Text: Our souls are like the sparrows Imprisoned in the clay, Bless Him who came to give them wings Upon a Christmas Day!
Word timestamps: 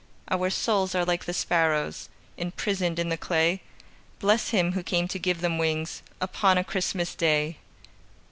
Our 0.31 0.49
souls 0.49 0.95
are 0.95 1.05
like 1.05 1.25
the 1.25 1.31
sparrows 1.31 2.09
Imprisoned 2.35 2.97
in 2.97 3.09
the 3.09 3.17
clay, 3.17 3.61
Bless 4.17 4.49
Him 4.49 4.71
who 4.71 4.81
came 4.81 5.07
to 5.07 5.19
give 5.19 5.41
them 5.41 5.59
wings 5.59 6.01
Upon 6.19 6.57
a 6.57 6.63
Christmas 6.63 7.13
Day! 7.13 7.57